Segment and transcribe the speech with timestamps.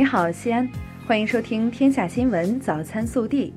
[0.00, 0.66] 你好，西安，
[1.06, 3.52] 欢迎收听《天下新闻早餐速递》。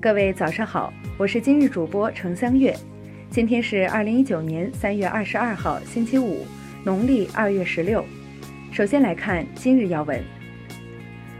[0.00, 2.74] 各位早上好，我是今日主播程香月。
[3.28, 6.46] 今天是二零一九年三月二十二号，星期五，
[6.82, 8.02] 农历二月十六。
[8.72, 10.18] 首先来看今日要闻。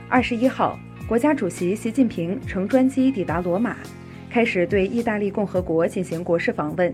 [0.07, 0.79] 二十一号，
[1.09, 3.75] 国家主席习近平乘专机抵达罗马，
[4.29, 6.93] 开始对意大利共和国进行国事访问。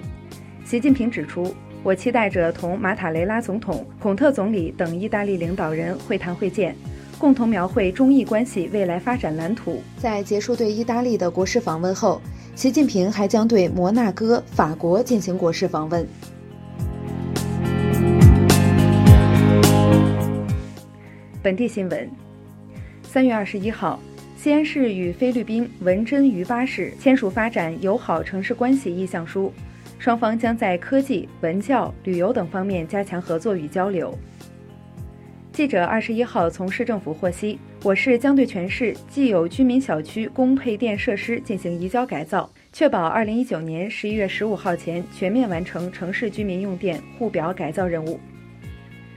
[0.64, 1.52] 习近平指出，
[1.82, 6.76] 我期待着同马塔雷拉总统、孔特总理等意大利领导人会谈会见，
[7.22, 9.80] 共同描绘中意关系未来发展蓝图。
[9.96, 12.20] 在结束对意大利的国事访问后，
[12.56, 16.04] 习近平还将对摩纳哥、法国进行国事访问。
[21.40, 22.10] 本地新闻：
[23.04, 24.00] 三月二十一号，
[24.36, 29.52] 西安市与菲律宾文珍于巴市签署发展友好城市关系意向书。
[29.96, 34.12] 双方将在科技、文教、旅游等方面加强合作与交流。
[35.52, 48.18] 记者二十一号从市政府获悉，我市将对全市既有居民小区供配电设施进行移交改造，确保二零一九年十一月十五号前全面完成城市居民用电户表改造任务。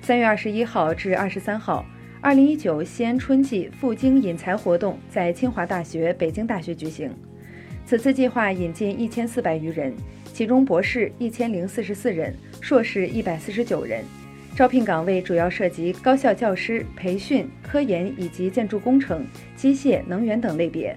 [0.01, 1.85] 三月二十一号至二十三号，
[2.19, 7.09] 二零一九西安春季赴京引才活动在清华大学、北京大学举行。
[7.85, 9.93] 此次计划引进一千四百余人。
[10.33, 14.03] 其中博士一千零四十四人，硕士一百四十九人，
[14.55, 20.95] 招聘岗位主要涉及高校教师、培训、科研以及建筑工程、机械、能源等类别。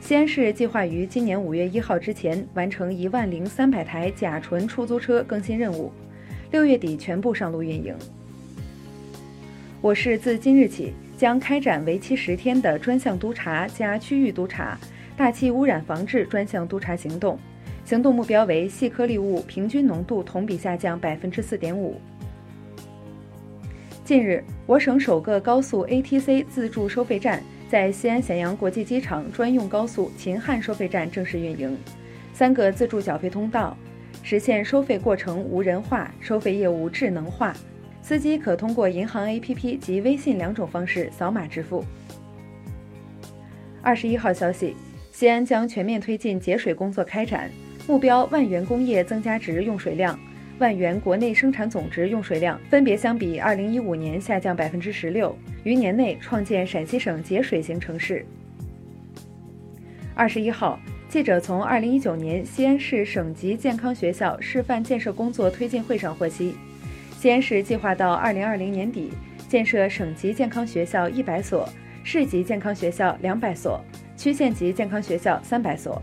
[0.00, 5.92] 西安市计划于今年五月一号之前完成一万零三百台甲醇出租车更新任务，
[6.50, 7.94] 六月底全部上路运营。
[9.82, 14.78] 我市自今日起将开展为期十天的专项督查加区域督查
[15.18, 17.38] 大气污染防治专项督查行动。
[17.84, 22.00] 行动目标为细颗粒物平均浓度同比下降百分之四点五。
[24.02, 31.76] 近日，我省首个高速 ATC 自助收费站在西安咸阳国际机场专用高速秦汉收费站正式运营，
[32.32, 33.76] 三个自助缴费通道，
[34.22, 37.54] 实现收费过程无人化、收费业务智能化，
[38.00, 41.84] 司机可通过银行 APP 及微信两种方式扫码支付。
[43.82, 44.74] 二十一号消息，
[45.12, 47.50] 西安将全面推进节水工作开展。
[47.86, 50.18] 目标万元工业增加值用水量、
[50.58, 58.24] 万元国内生产总值用水量分别相比二零一五年下降百分之十六，于年内创建陕西省节水型城市。
[60.14, 60.80] 二十一号，
[61.10, 66.54] 记者从二零一九年西安市省级健康学校示范建设工作推进会上获悉，
[67.18, 69.12] 西安市计划到二零二零年底
[69.46, 71.68] 建设省级健康学校一百所，
[72.02, 73.78] 市级健康学校两百所，
[74.16, 76.00] 区县级健康学校三百所。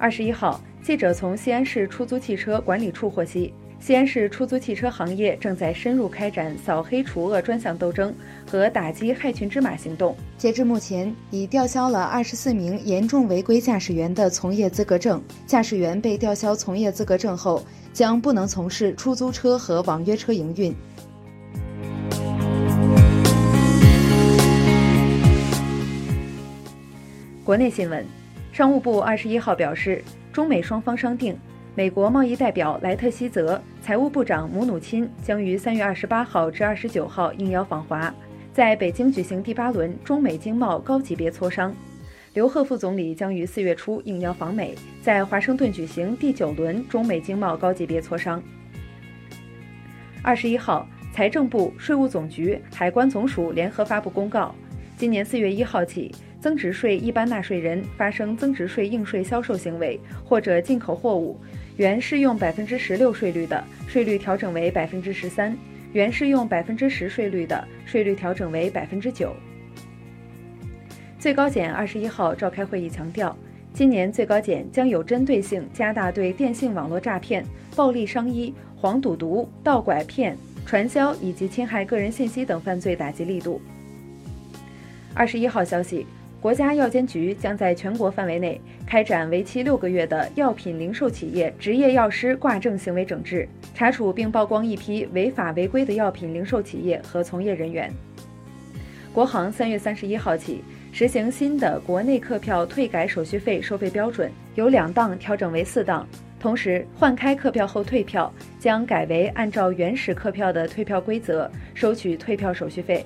[0.00, 8.14] 二十一号，记者从西安市出租汽车管理处获悉，西安市出租汽车行业正在深入开展扫黑除恶专项斗争
[8.48, 10.16] 和打击害群之马行动。
[10.36, 15.20] 截至目前，已吊销了二十四名严重违规驾驶员的从业资格证。
[15.48, 17.60] 驾驶员被吊销从业资格证后，
[17.92, 20.72] 将不能从事出租车和网约车营运。
[27.44, 28.06] 国内新闻。
[28.58, 30.02] 商务部二十一号表示，
[30.32, 31.38] 中美双方商定，
[31.76, 38.12] 美国贸易代表莱特希泽、财务部长姆努钦将于三月二十八号至二十九号应邀访华，
[38.52, 41.72] 在北京举行第八轮中美经贸高级别磋商。
[42.34, 48.42] 刘鹤副总理将于四月初应邀访美，在华盛顿举行第九轮中美经贸高级别磋商。
[50.20, 54.52] 二十一号，财政部、税务总局、海关总署联合发布公告，
[54.96, 56.12] 今年四月一号起。
[56.40, 61.36] 增值税一般纳税人发生增值税应税销售行为或者进口货物，
[61.76, 65.52] 原适用百分之十六税率的，税率调整为百分之十三；
[65.92, 69.34] 原适用百分之十税率的，税率调整为百分之九。
[71.18, 73.36] 最高检二十一号召开会议，强调，
[73.72, 83.60] 今年最高检将有针对性加大对电信网络诈骗、暴力伤医、黄赌毒、盗拐骗、传销以及侵害个人信息等犯罪打击力度。
[85.14, 86.06] 二十一号消息。
[86.40, 97.92] 国家药监局将在全国范围内开展为期六个月的药品零售企业执业药师挂证行为整治，查处并曝光一批违法违规的药品零售企业和从业人员。
[99.12, 100.62] 国航三月三十一号起
[100.92, 106.06] 实行新的国内客票退改手续费收费标准，由两档调整为四档，
[106.38, 113.04] 同时换开客票后退票将改为按照原始客票的退票规则收取退票手续费。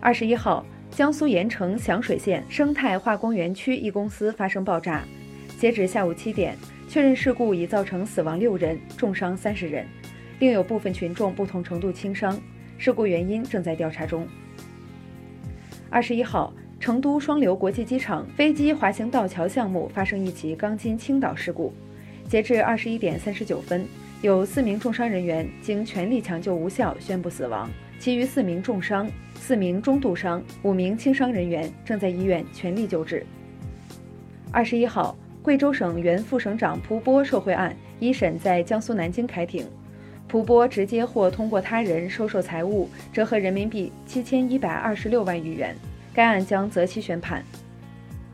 [0.00, 0.64] 二十一号。
[0.98, 5.04] 江苏盐城响水县生态化工园区一公司发生爆炸，
[5.56, 6.56] 截止下午七点，
[6.88, 9.86] 确认事故已造成死亡六人，重伤三十人，
[10.40, 12.36] 另有部分群众不同程度轻伤。
[12.78, 14.26] 事故原因正在调查中。
[15.88, 21.72] 二十一号，成都双流国际机场飞机滑行道桥项目发生一起钢筋倾倒事故，
[22.26, 23.86] 截至二十一点三十九分，
[24.20, 33.24] 有四名重伤人员经全力抢救无效宣布死亡，其余四名重伤、四名中度伤、五名轻伤人员正在医院全力救治。
[34.52, 39.66] 二十一号，贵州省原副省长蒲波受贿案一审在江苏南京开庭，
[40.26, 45.74] 蒲波直接或通过他人收受财物，折合人民币七千一百二十六万余元。
[46.14, 47.42] 该案将择期宣判。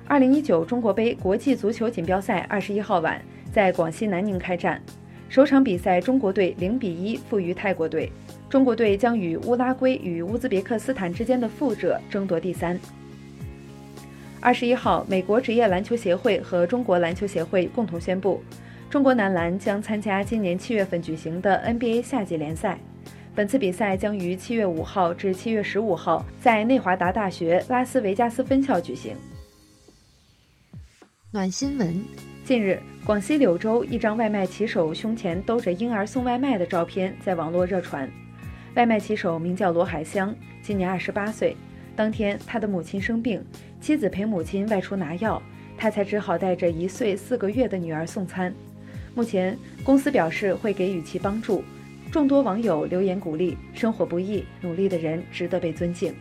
[0.06, 3.20] 二零一九中国杯国际足球锦标赛二十一号晚
[3.52, 4.81] 在广西南宁开战，
[5.28, 8.11] 首场比赛中国队零比一负于泰国队，
[8.49, 12.79] 中国队将与乌拉圭与乌兹别克斯坦之间的负者争夺第三。
[14.41, 18.43] 二十一号，美国职业篮球协会和中国篮球协会共同宣布，
[18.91, 22.79] 中国男篮将参加今年七月份举行的 NBA 夏季联赛。
[23.35, 29.17] 本次比赛将于七月五号至七月十五号在内华达大学拉斯维加斯分校举行。
[31.32, 32.05] 暖新闻：
[32.44, 38.08] 近日，广西柳州一张外卖骑手胸前兜着婴儿送外卖的照片在网络热传。
[38.75, 41.56] 外卖骑手名叫罗海香，今年二十八岁。
[41.94, 43.41] 当天，他的母亲生病，
[43.81, 45.41] 妻子陪母亲外出拿药，
[45.76, 48.53] 他才只好带着一岁四个月的女儿送餐。
[49.15, 51.62] 目前，公司表示会给予其帮助。
[52.11, 56.12] 众多网友留言鼓励：“生活不易，努力的人值得被尊敬。”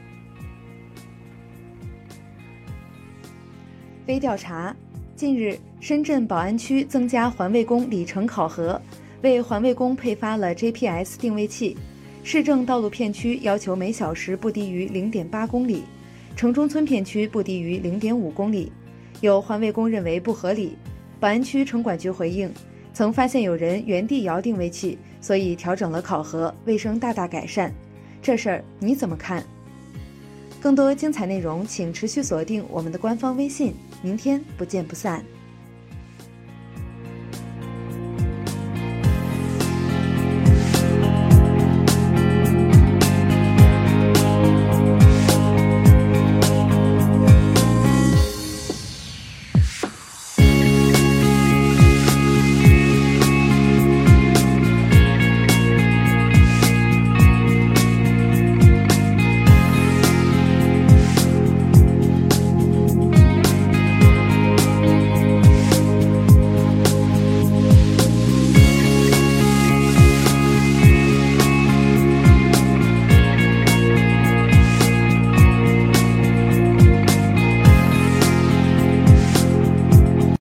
[4.06, 4.76] 微调查：
[5.16, 8.80] 近日，深圳宝安区增加环卫工里程考核，
[9.24, 11.76] 为环卫工配发了 GPS 定位器。
[12.26, 15.84] 市政道路片区要求每小时不低于零点八公里，
[16.38, 18.72] 城中村片区不低于零点五公里。
[19.20, 20.78] 有环卫工认为不合理，
[21.20, 22.52] 宝安区城管局回应。
[22.94, 27.74] 曾发现有人原地摇定位器，所以调整了考核，卫生大大改善。
[28.22, 29.44] 这事儿你怎么看？
[30.62, 33.74] 更多精彩内容，请持续锁定我们的官方微信。
[34.02, 35.24] 明天不见不散。